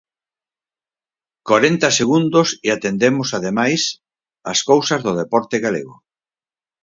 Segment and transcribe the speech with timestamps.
[1.49, 3.81] Corenta segundos e atendemos, ademais,
[4.51, 5.95] as cousas do deporte galego.